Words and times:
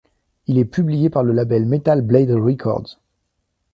Il 0.47 0.57
est 0.57 0.65
publié 0.65 1.11
par 1.11 1.21
le 1.21 1.31
label 1.31 1.67
Metal 1.67 2.01
Blade 2.01 2.31
Records. 2.31 2.97